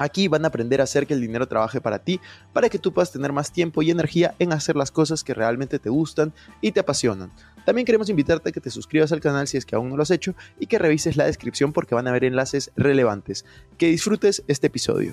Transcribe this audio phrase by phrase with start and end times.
[0.00, 2.20] Aquí van a aprender a hacer que el dinero trabaje para ti,
[2.54, 5.78] para que tú puedas tener más tiempo y energía en hacer las cosas que realmente
[5.78, 6.32] te gustan
[6.62, 7.30] y te apasionan.
[7.66, 10.02] También queremos invitarte a que te suscribas al canal si es que aún no lo
[10.02, 13.44] has hecho y que revises la descripción porque van a haber enlaces relevantes.
[13.76, 15.12] Que disfrutes este episodio.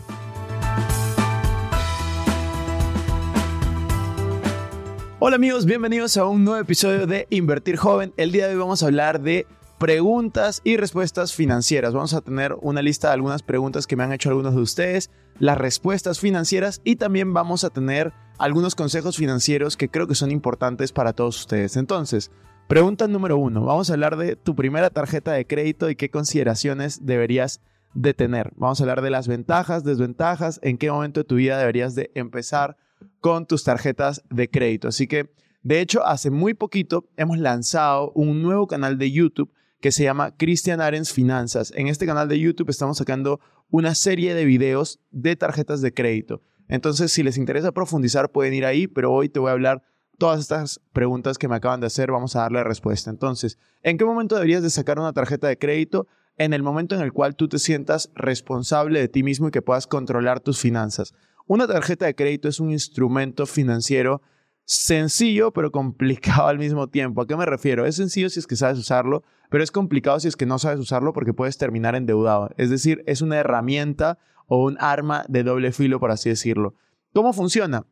[5.20, 8.14] Hola amigos, bienvenidos a un nuevo episodio de Invertir Joven.
[8.16, 11.94] El día de hoy vamos a hablar de preguntas y respuestas financieras.
[11.94, 15.12] Vamos a tener una lista de algunas preguntas que me han hecho algunos de ustedes,
[15.40, 20.32] las respuestas financieras y también vamos a tener algunos consejos financieros que creo que son
[20.32, 21.78] importantes para todos ustedes.
[21.78, 22.32] Entonces,
[22.68, 27.06] pregunta número uno, vamos a hablar de tu primera tarjeta de crédito y qué consideraciones
[27.06, 27.62] deberías
[27.94, 28.52] de tener.
[28.56, 32.12] Vamos a hablar de las ventajas, desventajas, en qué momento de tu vida deberías de
[32.16, 32.78] empezar
[33.20, 34.88] con tus tarjetas de crédito.
[34.88, 35.30] Así que,
[35.62, 40.36] de hecho, hace muy poquito hemos lanzado un nuevo canal de YouTube que se llama
[40.36, 41.72] Cristian Arens Finanzas.
[41.76, 43.40] En este canal de YouTube estamos sacando
[43.70, 46.42] una serie de videos de tarjetas de crédito.
[46.68, 49.84] Entonces, si les interesa profundizar, pueden ir ahí, pero hoy te voy a hablar
[50.18, 53.10] todas estas preguntas que me acaban de hacer, vamos a darle respuesta.
[53.10, 56.08] Entonces, ¿en qué momento deberías de sacar una tarjeta de crédito?
[56.38, 59.62] En el momento en el cual tú te sientas responsable de ti mismo y que
[59.62, 61.14] puedas controlar tus finanzas.
[61.48, 64.22] Una tarjeta de crédito es un instrumento financiero
[64.68, 67.22] sencillo pero complicado al mismo tiempo.
[67.22, 67.86] ¿A qué me refiero?
[67.86, 70.80] Es sencillo si es que sabes usarlo, pero es complicado si es que no sabes
[70.80, 72.50] usarlo porque puedes terminar endeudado.
[72.58, 76.76] Es decir, es una herramienta o un arma de doble filo, por así decirlo.
[77.14, 77.86] ¿Cómo funciona?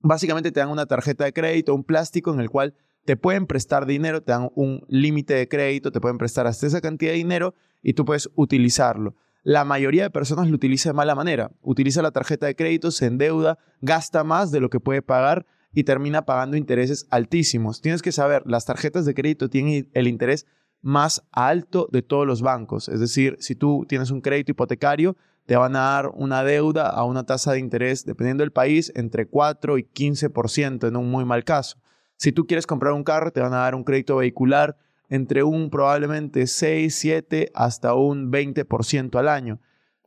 [0.00, 2.74] Básicamente te dan una tarjeta de crédito, un plástico en el cual
[3.06, 6.82] te pueden prestar dinero, te dan un límite de crédito, te pueden prestar hasta esa
[6.82, 9.16] cantidad de dinero y tú puedes utilizarlo.
[9.42, 11.50] La mayoría de personas lo utiliza de mala manera.
[11.62, 15.84] Utiliza la tarjeta de crédito, se endeuda, gasta más de lo que puede pagar y
[15.84, 17.80] termina pagando intereses altísimos.
[17.80, 20.46] Tienes que saber, las tarjetas de crédito tienen el interés
[20.82, 22.88] más alto de todos los bancos.
[22.88, 25.16] Es decir, si tú tienes un crédito hipotecario,
[25.46, 29.26] te van a dar una deuda a una tasa de interés, dependiendo del país, entre
[29.26, 31.78] 4 y 15% en un muy mal caso.
[32.16, 34.76] Si tú quieres comprar un carro, te van a dar un crédito vehicular
[35.08, 39.60] entre un probablemente 6, 7 hasta un 20% al año.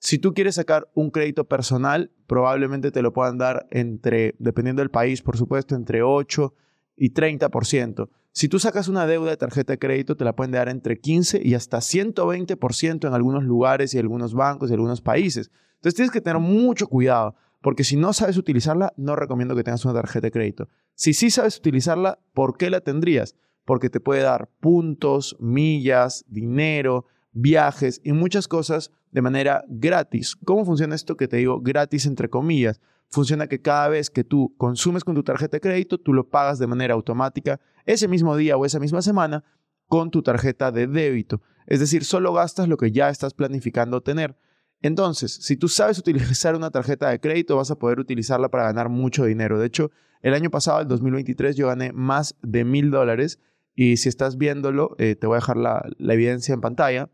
[0.03, 4.91] Si tú quieres sacar un crédito personal, probablemente te lo puedan dar entre, dependiendo del
[4.91, 6.53] país, por supuesto, entre 8
[6.97, 8.09] y 30%.
[8.33, 11.39] Si tú sacas una deuda de tarjeta de crédito, te la pueden dar entre 15
[11.41, 15.51] y hasta 120% en algunos lugares y algunos bancos y algunos países.
[15.75, 19.85] Entonces tienes que tener mucho cuidado, porque si no sabes utilizarla, no recomiendo que tengas
[19.85, 20.67] una tarjeta de crédito.
[20.95, 23.37] Si sí sabes utilizarla, ¿por qué la tendrías?
[23.63, 30.35] Porque te puede dar puntos, millas, dinero, viajes y muchas cosas de manera gratis.
[30.43, 32.81] ¿Cómo funciona esto que te digo gratis entre comillas?
[33.09, 36.57] Funciona que cada vez que tú consumes con tu tarjeta de crédito, tú lo pagas
[36.57, 39.43] de manera automática ese mismo día o esa misma semana
[39.87, 41.41] con tu tarjeta de débito.
[41.67, 44.35] Es decir, solo gastas lo que ya estás planificando tener.
[44.81, 48.89] Entonces, si tú sabes utilizar una tarjeta de crédito, vas a poder utilizarla para ganar
[48.89, 49.59] mucho dinero.
[49.59, 49.91] De hecho,
[50.23, 53.39] el año pasado, el 2023, yo gané más de mil dólares.
[53.75, 57.09] Y si estás viéndolo, eh, te voy a dejar la, la evidencia en pantalla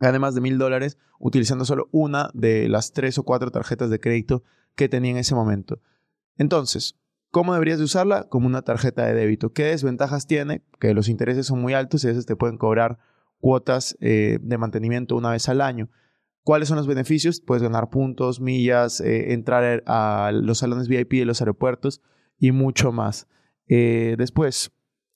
[0.00, 4.00] gané más de mil dólares utilizando solo una de las tres o cuatro tarjetas de
[4.00, 4.42] crédito
[4.74, 5.80] que tenía en ese momento.
[6.36, 6.98] Entonces,
[7.30, 8.28] ¿cómo deberías de usarla?
[8.28, 9.52] Como una tarjeta de débito.
[9.52, 10.64] ¿Qué desventajas tiene?
[10.80, 12.98] Que los intereses son muy altos y a veces te pueden cobrar
[13.38, 15.90] cuotas eh, de mantenimiento una vez al año.
[16.42, 17.40] ¿Cuáles son los beneficios?
[17.40, 22.00] Puedes ganar puntos, millas, eh, entrar a los salones VIP de los aeropuertos
[22.38, 23.28] y mucho más.
[23.68, 24.72] Eh, después,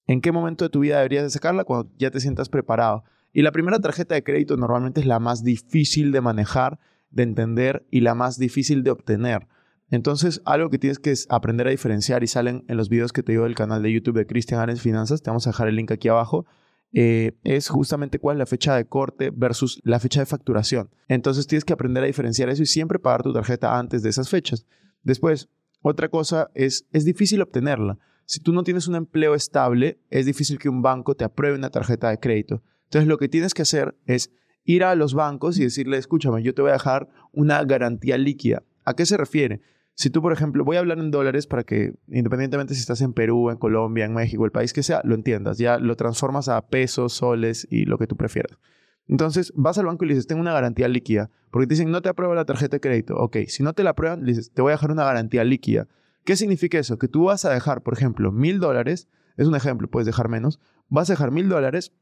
[0.06, 1.65] ¿en qué momento de tu vida deberías de sacarla?
[1.65, 3.05] Cuando ya te sientas preparado.
[3.34, 6.79] Y la primera tarjeta de crédito normalmente es la más difícil de manejar,
[7.11, 9.49] de entender y la más difícil de obtener.
[9.91, 13.32] Entonces, algo que tienes que aprender a diferenciar y salen en los videos que te
[13.32, 15.91] digo del canal de YouTube de Cristian Arens Finanzas, te vamos a dejar el link
[15.91, 16.47] aquí abajo,
[16.93, 20.91] eh, es justamente cuál es la fecha de corte versus la fecha de facturación.
[21.09, 24.31] Entonces, tienes que aprender a diferenciar eso y siempre pagar tu tarjeta antes de esas
[24.31, 24.64] fechas.
[25.03, 25.49] Después,
[25.82, 27.99] otra cosa es, es difícil obtenerla.
[28.26, 31.70] Si tú no tienes un empleo estable, es difícil que un banco te apruebe una
[31.70, 32.62] tarjeta de crédito.
[32.85, 34.31] Entonces lo que tienes que hacer es
[34.65, 38.63] ir a los bancos y decirle, escúchame, yo te voy a dejar una garantía líquida.
[38.85, 39.61] ¿A qué se refiere?
[39.97, 43.13] Si tú, por ejemplo, voy a hablar en dólares para que, independientemente si estás en
[43.13, 45.59] Perú, en Colombia, en México, el país que sea, lo entiendas.
[45.59, 48.59] Ya lo transformas a pesos, soles y lo que tú prefieras.
[49.07, 52.03] Entonces vas al banco y le dices, tengo una garantía líquida, porque te dicen, no
[52.03, 53.17] te aprueba la tarjeta de crédito.
[53.17, 55.87] Ok, si no te la aprueban, le dices, te voy a dejar una garantía líquida.
[56.25, 56.99] ¿Qué significa eso?
[56.99, 60.59] Que tú vas a dejar, por ejemplo, mil dólares, es un ejemplo, puedes dejar menos,
[60.89, 61.93] vas a dejar mil dólares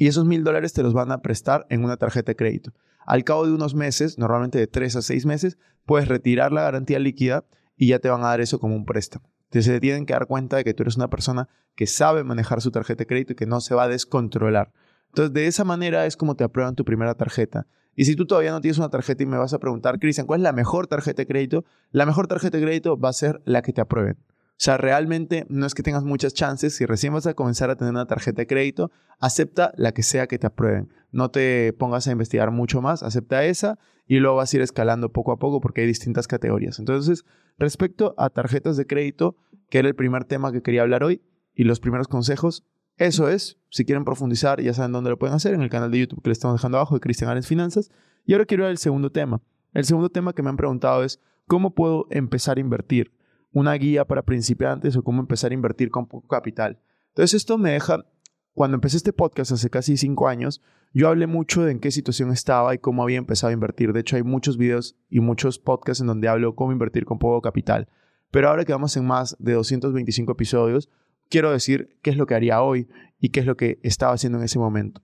[0.00, 2.72] y esos mil dólares te los van a prestar en una tarjeta de crédito.
[3.04, 6.98] Al cabo de unos meses, normalmente de tres a seis meses, puedes retirar la garantía
[6.98, 7.44] líquida
[7.76, 9.30] y ya te van a dar eso como un préstamo.
[9.50, 12.62] Entonces se tienen que dar cuenta de que tú eres una persona que sabe manejar
[12.62, 14.72] su tarjeta de crédito y que no se va a descontrolar.
[15.08, 17.66] Entonces, de esa manera es como te aprueban tu primera tarjeta.
[17.94, 20.40] Y si tú todavía no tienes una tarjeta y me vas a preguntar, Cristian, ¿cuál
[20.40, 21.66] es la mejor tarjeta de crédito?
[21.90, 24.16] La mejor tarjeta de crédito va a ser la que te aprueben.
[24.60, 26.76] O sea, realmente no es que tengas muchas chances.
[26.76, 30.26] Si recién vas a comenzar a tener una tarjeta de crédito, acepta la que sea
[30.26, 30.92] que te aprueben.
[31.12, 35.12] No te pongas a investigar mucho más, acepta esa y luego vas a ir escalando
[35.12, 36.78] poco a poco porque hay distintas categorías.
[36.78, 37.24] Entonces,
[37.58, 39.34] respecto a tarjetas de crédito,
[39.70, 41.22] que era el primer tema que quería hablar hoy,
[41.54, 42.66] y los primeros consejos,
[42.98, 43.56] eso es.
[43.70, 46.28] Si quieren profundizar, ya saben dónde lo pueden hacer, en el canal de YouTube que
[46.28, 47.90] les estamos dejando abajo de Cristian Ares Finanzas.
[48.26, 49.40] Y ahora quiero ir al segundo tema.
[49.72, 53.10] El segundo tema que me han preguntado es, ¿cómo puedo empezar a invertir?
[53.52, 56.78] Una guía para principiantes o cómo empezar a invertir con poco capital.
[57.08, 58.04] Entonces esto me deja,
[58.52, 60.62] cuando empecé este podcast hace casi cinco años,
[60.92, 63.92] yo hablé mucho de en qué situación estaba y cómo había empezado a invertir.
[63.92, 67.40] De hecho hay muchos videos y muchos podcasts en donde hablo cómo invertir con poco
[67.42, 67.88] capital.
[68.30, 70.88] Pero ahora que vamos en más de 225 episodios,
[71.28, 72.88] quiero decir qué es lo que haría hoy
[73.18, 75.02] y qué es lo que estaba haciendo en ese momento.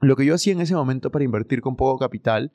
[0.00, 2.52] Lo que yo hacía en ese momento para invertir con poco capital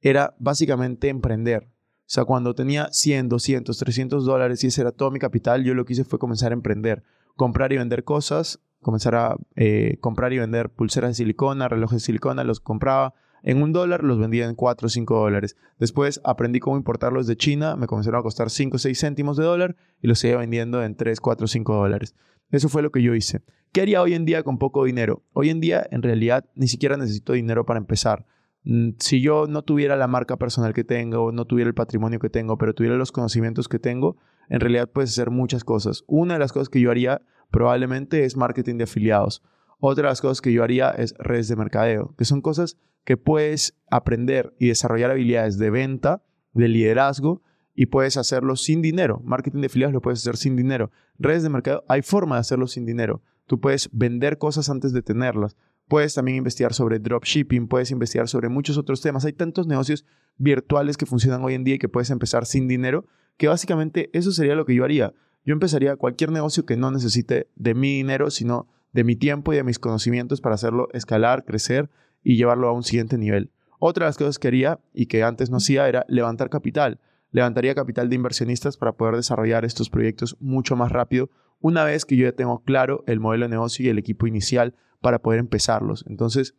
[0.00, 1.71] era básicamente emprender.
[2.12, 5.72] O sea, cuando tenía 100, 200, 300 dólares y ese era todo mi capital, yo
[5.72, 7.04] lo que hice fue comenzar a emprender,
[7.36, 12.04] comprar y vender cosas, comenzar a eh, comprar y vender pulseras de silicona, relojes de
[12.04, 15.56] silicona, los compraba en un dólar, los vendía en 4 o 5 dólares.
[15.78, 19.44] Después aprendí cómo importarlos de China, me comenzaron a costar 5 o 6 céntimos de
[19.44, 22.14] dólar y los seguía vendiendo en 3, 4 o 5 dólares.
[22.50, 23.40] Eso fue lo que yo hice.
[23.72, 25.22] ¿Qué haría hoy en día con poco dinero?
[25.32, 28.26] Hoy en día, en realidad, ni siquiera necesito dinero para empezar.
[28.64, 32.30] Mm, si yo no tuviera la marca personal que tengo, no tuviera el patrimonio que
[32.30, 34.16] tengo, pero tuviera los conocimientos que tengo,
[34.48, 36.04] en realidad puedes hacer muchas cosas.
[36.06, 39.42] Una de las cosas que yo haría probablemente es marketing de afiliados.
[39.78, 43.16] Otra de las cosas que yo haría es redes de mercadeo, que son cosas que
[43.16, 46.22] puedes aprender y desarrollar habilidades de venta,
[46.52, 47.42] de liderazgo,
[47.74, 49.20] y puedes hacerlo sin dinero.
[49.24, 50.90] Marketing de afiliados lo puedes hacer sin dinero.
[51.18, 53.22] Redes de mercadeo, hay forma de hacerlo sin dinero.
[53.46, 55.56] Tú puedes vender cosas antes de tenerlas.
[55.92, 59.26] Puedes también investigar sobre dropshipping, puedes investigar sobre muchos otros temas.
[59.26, 60.06] Hay tantos negocios
[60.38, 63.04] virtuales que funcionan hoy en día y que puedes empezar sin dinero,
[63.36, 65.12] que básicamente eso sería lo que yo haría.
[65.44, 69.56] Yo empezaría cualquier negocio que no necesite de mi dinero, sino de mi tiempo y
[69.56, 71.90] de mis conocimientos para hacerlo escalar, crecer
[72.24, 73.50] y llevarlo a un siguiente nivel.
[73.78, 77.00] Otra de las cosas que haría y que antes no hacía era levantar capital.
[77.32, 81.28] Levantaría capital de inversionistas para poder desarrollar estos proyectos mucho más rápido
[81.60, 84.74] una vez que yo ya tengo claro el modelo de negocio y el equipo inicial
[85.02, 86.04] para poder empezarlos.
[86.08, 86.54] Entonces,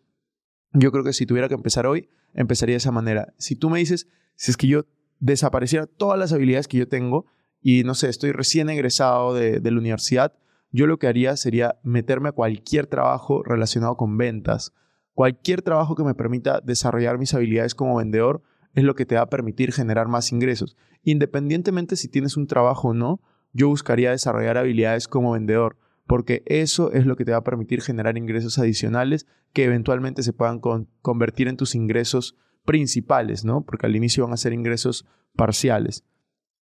[0.74, 3.34] yo creo que si tuviera que empezar hoy, empezaría de esa manera.
[3.38, 4.86] Si tú me dices, si es que yo
[5.20, 7.26] desapareciera todas las habilidades que yo tengo
[7.62, 10.34] y no sé, estoy recién egresado de, de la universidad,
[10.72, 14.74] yo lo que haría sería meterme a cualquier trabajo relacionado con ventas.
[15.14, 18.42] Cualquier trabajo que me permita desarrollar mis habilidades como vendedor
[18.74, 20.76] es lo que te va a permitir generar más ingresos.
[21.04, 23.22] Independientemente si tienes un trabajo o no,
[23.54, 27.82] yo buscaría desarrollar habilidades como vendedor porque eso es lo que te va a permitir
[27.82, 30.60] generar ingresos adicionales que eventualmente se puedan
[31.02, 33.64] convertir en tus ingresos principales, ¿no?
[33.66, 35.06] Porque al inicio van a ser ingresos
[35.36, 36.06] parciales.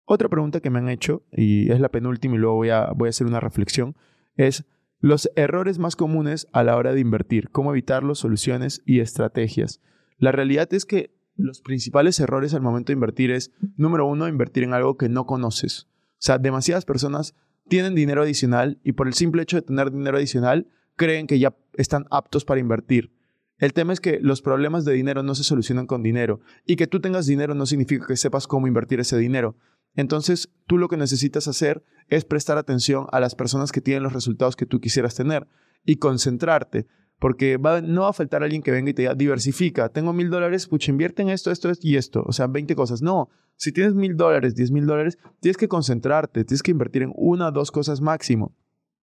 [0.05, 3.09] Otra pregunta que me han hecho, y es la penúltima y luego voy a, voy
[3.09, 3.97] a hacer una reflexión,
[4.37, 4.65] es
[4.99, 9.81] los errores más comunes a la hora de invertir, cómo evitarlos, soluciones y estrategias.
[10.19, 14.65] La realidad es que los principales errores al momento de invertir es, número uno, invertir
[14.65, 15.89] en algo que no conoces.
[16.13, 17.35] O sea, demasiadas personas
[17.69, 21.57] tienen dinero adicional y por el simple hecho de tener dinero adicional creen que ya
[21.75, 23.13] están aptos para invertir.
[23.59, 26.87] El tema es que los problemas de dinero no se solucionan con dinero y que
[26.87, 29.57] tú tengas dinero no significa que sepas cómo invertir ese dinero.
[29.95, 34.13] Entonces, tú lo que necesitas hacer es prestar atención a las personas que tienen los
[34.13, 35.47] resultados que tú quisieras tener
[35.85, 36.87] y concentrarte.
[37.21, 40.67] Porque no va a faltar alguien que venga y te diga, diversifica, tengo mil dólares,
[40.67, 42.25] pucha, invierte en esto, esto, esto y esto.
[42.27, 43.03] O sea, 20 cosas.
[43.03, 47.13] No, si tienes mil dólares, diez mil dólares, tienes que concentrarte, tienes que invertir en
[47.15, 48.57] una o dos cosas máximo.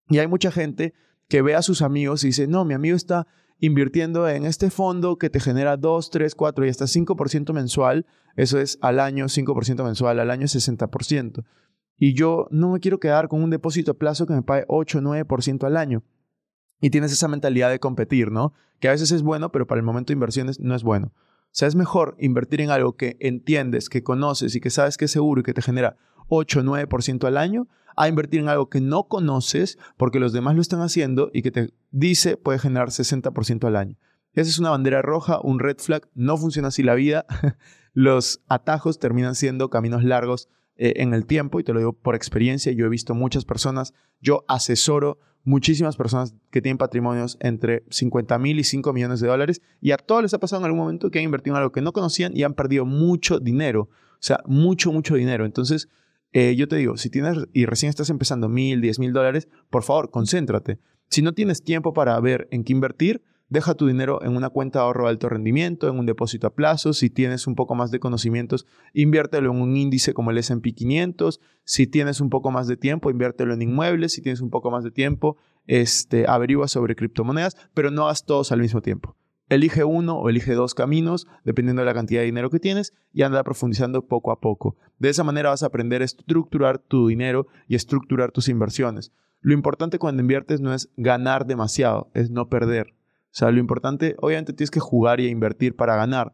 [0.08, 0.94] Y hay mucha gente
[1.28, 3.28] que ve a sus amigos y dice, no, mi amigo está
[3.60, 8.06] invirtiendo en este fondo que te genera 2, 3, 4 y hasta 5% mensual.
[8.38, 11.44] Eso es al año, 5% mensual, al año 60%.
[11.98, 15.02] Y yo no me quiero quedar con un depósito a plazo que me pague 8,
[15.02, 16.02] 9% al año
[16.82, 18.54] y tienes esa mentalidad de competir, ¿no?
[18.80, 21.14] Que a veces es bueno, pero para el momento de inversiones no es bueno.
[21.16, 25.06] O sea, es mejor invertir en algo que entiendes, que conoces y que sabes que
[25.06, 25.96] es seguro y que te genera
[26.28, 30.56] 8 o 9% al año, a invertir en algo que no conoces porque los demás
[30.56, 33.98] lo están haciendo y que te dice puede generar 60% al año.
[34.34, 36.10] Esa es una bandera roja, un red flag.
[36.14, 37.26] No funciona así la vida.
[37.94, 42.16] Los atajos terminan siendo caminos largos eh, en el tiempo y te lo digo por
[42.16, 42.74] experiencia.
[42.74, 48.60] Yo he visto muchas personas, yo asesoro muchísimas personas que tienen patrimonios entre 50 mil
[48.60, 51.20] y 5 millones de dólares y a todos les ha pasado en algún momento que
[51.20, 53.90] han invertido en algo que no conocían y han perdido mucho dinero.
[54.14, 55.46] O sea, mucho, mucho dinero.
[55.46, 55.88] Entonces,
[56.34, 59.84] eh, yo te digo, si tienes y recién estás empezando mil, diez mil dólares, por
[59.84, 60.80] favor, concéntrate.
[61.10, 64.80] Si no tienes tiempo para ver en qué invertir, deja tu dinero en una cuenta
[64.80, 66.94] de ahorro de alto rendimiento, en un depósito a plazo.
[66.94, 71.40] Si tienes un poco más de conocimientos, inviértelo en un índice como el SP 500.
[71.64, 74.14] Si tienes un poco más de tiempo, inviértelo en inmuebles.
[74.14, 75.38] Si tienes un poco más de tiempo,
[75.68, 79.16] este, averigua sobre criptomonedas, pero no hagas todos al mismo tiempo.
[79.48, 83.22] Elige uno o elige dos caminos, dependiendo de la cantidad de dinero que tienes, y
[83.22, 84.76] anda profundizando poco a poco.
[84.98, 89.12] De esa manera vas a aprender a estructurar tu dinero y estructurar tus inversiones.
[89.42, 92.96] Lo importante cuando inviertes no es ganar demasiado, es no perder.
[93.36, 96.32] O sea, lo importante, obviamente tienes que jugar y invertir para ganar,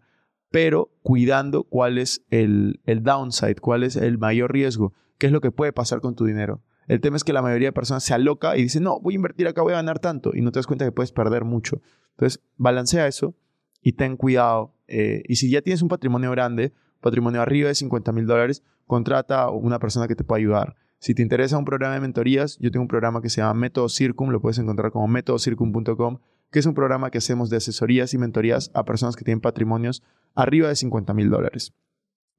[0.52, 5.42] pero cuidando cuál es el, el downside, cuál es el mayor riesgo, qué es lo
[5.42, 6.62] que puede pasar con tu dinero.
[6.86, 9.18] El tema es que la mayoría de personas se aloca y dice, no, voy a
[9.18, 11.82] invertir acá, voy a ganar tanto, y no te das cuenta que puedes perder mucho.
[12.12, 13.34] Entonces, balancea eso
[13.82, 14.76] y ten cuidado.
[14.88, 19.42] Eh, y si ya tienes un patrimonio grande, patrimonio arriba de 50 mil dólares, contrata
[19.42, 20.76] a una persona que te pueda ayudar.
[21.00, 23.90] Si te interesa un programa de mentorías, yo tengo un programa que se llama Método
[23.90, 26.20] Circum, lo puedes encontrar como métodocircum.com
[26.52, 30.04] que es un programa que hacemos de asesorías y mentorías a personas que tienen patrimonios
[30.36, 31.74] arriba de 50 mil dólares.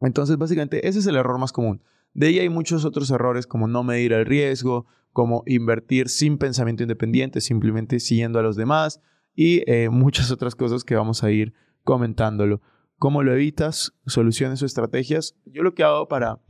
[0.00, 1.82] Entonces, básicamente, ese es el error más común.
[2.12, 6.82] De ahí hay muchos otros errores como no medir el riesgo, como invertir sin pensamiento
[6.82, 9.00] independiente, simplemente siguiendo a los demás
[9.34, 11.54] y eh, muchas otras cosas que vamos a ir
[11.84, 12.60] comentándolo.
[12.98, 13.92] ¿Cómo lo evitas?
[14.06, 15.34] Soluciones o estrategias.
[15.46, 16.40] Yo lo que hago para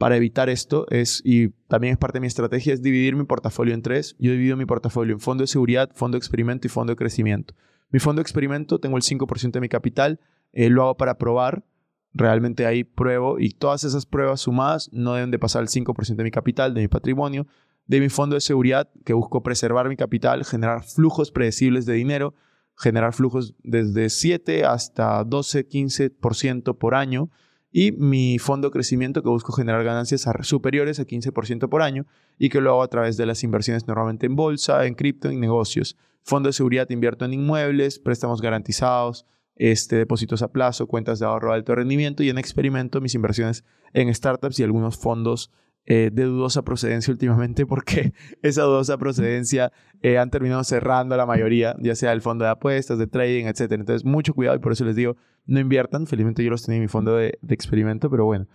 [0.00, 3.74] para evitar esto es, y también es parte de mi estrategia, es dividir mi portafolio
[3.74, 4.16] en tres.
[4.18, 7.52] Yo divido mi portafolio en fondo de seguridad, fondo de experimento y fondo de crecimiento.
[7.90, 10.18] Mi fondo de experimento tengo el 5% de mi capital,
[10.54, 11.66] eh, lo hago para probar,
[12.14, 16.24] realmente ahí pruebo y todas esas pruebas sumadas no deben de pasar el 5% de
[16.24, 17.46] mi capital, de mi patrimonio.
[17.84, 22.32] De mi fondo de seguridad, que busco preservar mi capital, generar flujos predecibles de dinero,
[22.74, 27.28] generar flujos desde 7 hasta 12, 15% por año
[27.72, 32.06] y mi fondo de crecimiento que busco generar ganancias superiores a 15% por año
[32.38, 35.40] y que lo hago a través de las inversiones normalmente en bolsa, en cripto, en
[35.40, 35.96] negocios.
[36.22, 41.50] Fondo de seguridad invierto en inmuebles, préstamos garantizados, este, depósitos a plazo, cuentas de ahorro
[41.50, 45.50] de alto rendimiento y en experimento mis inversiones en startups y algunos fondos
[45.86, 49.72] eh, de dudosa procedencia últimamente porque esa dudosa procedencia
[50.02, 53.72] eh, han terminado cerrando la mayoría, ya sea el fondo de apuestas, de trading, etc.
[53.72, 56.06] Entonces, mucho cuidado y por eso les digo, no inviertan.
[56.06, 58.46] Felizmente yo los tenía en mi fondo de, experimento, pero bueno.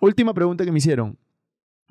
[0.00, 1.18] Última pregunta que me hicieron.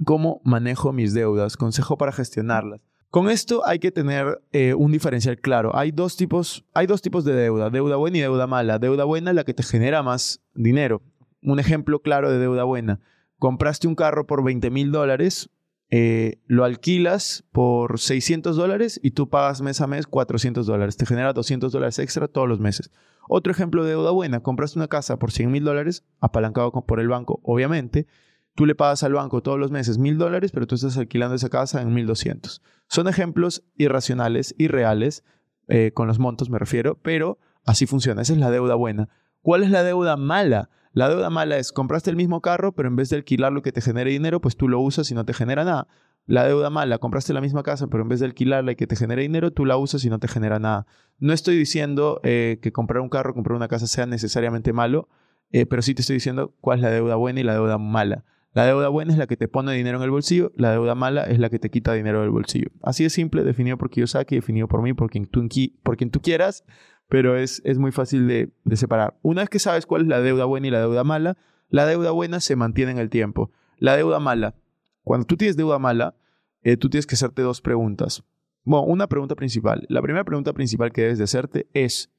[0.06, 1.58] ¿Cómo manejo mis deudas?
[1.58, 2.80] Consejo para gestionarlas.
[3.10, 5.76] Con esto hay que tener eh, un diferencial claro.
[5.76, 8.78] Hay dos, tipos, hay dos tipos de deuda, deuda buena y deuda mala.
[8.78, 11.02] Deuda buena es la que te genera más dinero.
[11.42, 13.00] Un ejemplo claro de deuda buena
[13.40, 15.50] compraste un carro por 20 mil dólares,
[15.92, 20.98] eh, lo alquilas por 600 dólares y tú pagas mes a mes 400 dólares.
[20.98, 22.92] Te genera 200 dólares extra todos los meses.
[23.28, 27.08] Otro ejemplo de deuda buena, compraste una casa por 100 mil dólares, apalancado por el
[27.08, 28.08] banco, obviamente.
[28.56, 31.50] Tú le pagas al banco todos los meses mil dólares, pero tú estás alquilando esa
[31.50, 32.62] casa en 1200.
[32.88, 35.24] Son ejemplos irracionales, irreales,
[35.68, 38.22] eh, con los montos me refiero, pero así funciona.
[38.22, 39.10] Esa es la deuda buena.
[39.42, 40.70] ¿Cuál es la deuda mala?
[40.96, 43.82] La deuda mala es compraste el mismo carro, pero en vez de alquilarlo que te
[43.82, 45.90] genere dinero, pues tú lo usas y no te genera nada.
[46.26, 48.96] La deuda mala, compraste la misma casa, pero en vez de alquilarla y que te
[48.96, 50.88] genere dinero, tú la usas y no te genera nada.
[51.20, 55.10] No estoy diciendo eh, que comprar un carro, comprar una casa sea necesariamente malo,
[55.52, 58.24] eh, pero sí te estoy diciendo cuál es la deuda buena y la deuda mala.
[58.54, 61.24] La deuda buena es la que te pone dinero en el bolsillo, la deuda mala
[61.24, 62.70] es la que te quita dinero del bolsillo.
[62.82, 65.46] Así de simple, definido por Kiyosaki, definido por mí, por quien tú,
[65.84, 66.64] por quien tú quieras
[67.10, 69.18] pero es, es muy fácil de, separar.
[69.22, 71.38] Una vez que sabes cuál es la deuda buena y la deuda mala,
[71.70, 73.52] la deuda buena se mantiene en el tiempo.
[73.78, 74.56] La deuda mala,
[75.04, 76.16] cuando tú tienes deuda mala,
[76.64, 78.24] eh, tú tienes que hacerte dos preguntas.
[78.64, 79.86] Bueno, una pregunta principal.
[79.90, 82.10] La primera pregunta principal que debes de hacerte es,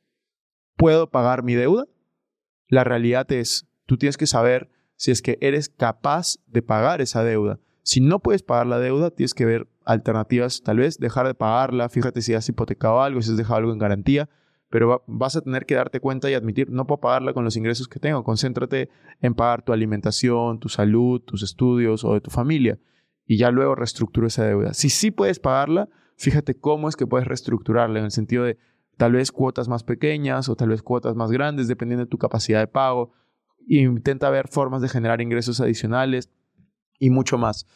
[0.77, 1.87] ¿puedo pagar mi deuda?
[2.69, 7.25] La realidad es, tú tienes que saber si es que eres capaz de pagar esa
[7.25, 7.59] deuda.
[7.83, 11.89] Si no puedes pagar la deuda, tienes que ver alternativas, tal vez dejar de pagarla,
[11.89, 14.29] fíjate si has hipotecado algo, si has dejado algo en garantía,
[14.69, 17.89] pero vas a tener que darte cuenta y admitir, no puedo pagarla con los ingresos
[17.89, 18.89] que tengo, concéntrate
[19.21, 22.79] en pagar tu alimentación, tu salud, tus estudios o de tu familia
[23.27, 24.73] y ya luego reestructuro esa deuda.
[24.75, 28.59] Si sí puedes pagarla, fíjate cómo es que puedes reestructurarla en el sentido de
[28.97, 32.61] tal vez cuotas más pequeñas o tal vez cuotas más grandes, dependiendo de tu capacidad
[32.61, 33.13] de pago.
[33.67, 36.31] intenta ver formas de generar ingresos adicionales
[36.99, 37.67] y mucho más.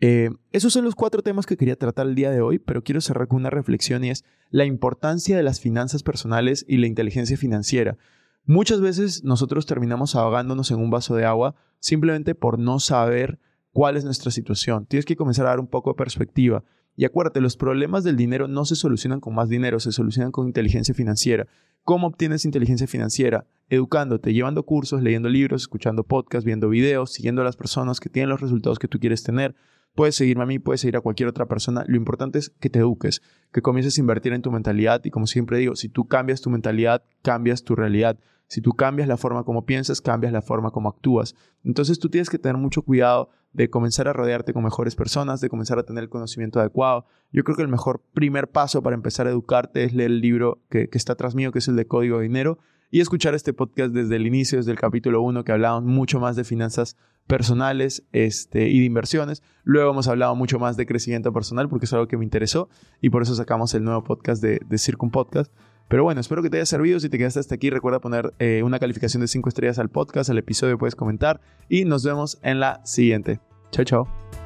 [0.00, 3.00] Eh, esos son los cuatro temas que quería tratar el día de hoy, pero quiero
[3.00, 7.36] cerrar con una reflexión y es la importancia de las finanzas personales y la inteligencia
[7.36, 7.96] financiera.
[8.44, 13.38] Muchas veces nosotros terminamos ahogándonos en un vaso de agua simplemente por no saber
[13.72, 14.86] cuál es nuestra situación.
[14.86, 16.64] Tienes que comenzar a dar un poco de perspectiva.
[16.96, 20.46] Y acuérdate, los problemas del dinero no se solucionan con más dinero, se solucionan con
[20.46, 21.46] inteligencia financiera.
[21.84, 23.46] ¿Cómo obtienes inteligencia financiera?
[23.68, 28.30] Educándote, llevando cursos, leyendo libros, escuchando podcasts, viendo videos, siguiendo a las personas que tienen
[28.30, 29.54] los resultados que tú quieres tener.
[29.98, 31.82] Puedes seguirme a mí, puedes seguir a cualquier otra persona.
[31.88, 33.20] Lo importante es que te eduques,
[33.52, 36.50] que comiences a invertir en tu mentalidad y como siempre digo, si tú cambias tu
[36.50, 38.16] mentalidad, cambias tu realidad.
[38.46, 41.34] Si tú cambias la forma como piensas, cambias la forma como actúas.
[41.64, 45.48] Entonces tú tienes que tener mucho cuidado de comenzar a rodearte con mejores personas, de
[45.48, 47.06] comenzar a tener el conocimiento adecuado.
[47.32, 50.62] Yo creo que el mejor primer paso para empezar a educarte es leer el libro
[50.70, 53.92] que, está atrás mío, que es el de Código de Dinero, y escuchar este podcast
[53.92, 58.68] desde el inicio, desde el capítulo 1, que hablamos mucho más de finanzas personales este,
[58.68, 59.42] y de inversiones.
[59.64, 62.68] Luego hemos hablado mucho más de crecimiento personal porque es algo que me interesó
[63.00, 65.52] y por eso sacamos el nuevo podcast de, de Circum Podcast.
[65.88, 67.00] Pero bueno, espero que te haya servido.
[67.00, 70.28] Si te quedaste hasta aquí, recuerda poner eh, una calificación de 5 estrellas al podcast,
[70.30, 73.40] al episodio puedes comentar y nos vemos en la siguiente.
[73.70, 74.37] Chao, chao.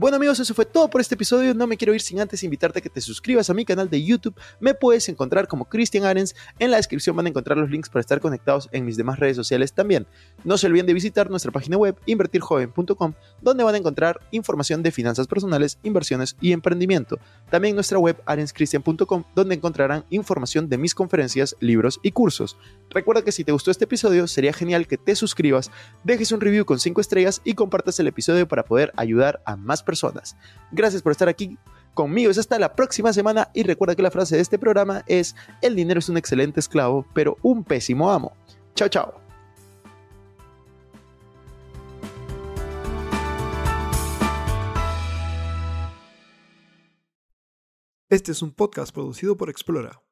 [0.00, 1.52] Bueno amigos, eso fue todo por este episodio.
[1.52, 4.02] No me quiero ir sin antes invitarte a que te suscribas a mi canal de
[4.02, 4.34] YouTube.
[4.58, 6.34] Me puedes encontrar como Christian Arens.
[6.58, 9.36] En la descripción van a encontrar los links para estar conectados en mis demás redes
[9.36, 10.06] sociales también.
[10.42, 14.90] No se olviden de visitar nuestra página web invertirjoven.com donde van a encontrar información de
[14.90, 17.18] finanzas personales, inversiones y emprendimiento.
[17.50, 22.56] También nuestra web arenschristian.com donde encontrarán información de mis conferencias, libros y cursos.
[22.90, 25.70] Recuerda que si te gustó este episodio sería genial que te suscribas,
[26.02, 29.82] dejes un review con 5 estrellas y compartas el episodio para poder ayudar a más
[29.82, 30.36] personas.
[30.72, 31.56] Gracias por estar aquí
[31.94, 32.30] conmigo.
[32.30, 35.76] Es hasta la próxima semana y recuerda que la frase de este programa es, el
[35.76, 38.32] dinero es un excelente esclavo, pero un pésimo amo.
[38.74, 39.20] Chao, chao.
[48.08, 50.02] Este es un podcast producido por Explora.